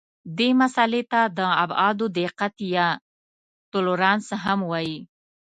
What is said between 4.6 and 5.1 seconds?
وایي.